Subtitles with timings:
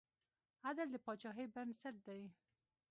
[0.67, 2.23] عدل د پاچاهۍ بنسټ دی.